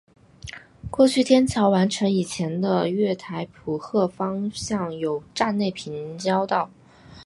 [0.89, 6.71] 过去天桥完成以前的月台浦贺方向有站内平交道。